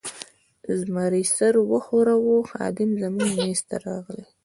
[0.79, 4.25] زمري سر و ښوراوه، خادم زموږ مېز ته راغلی.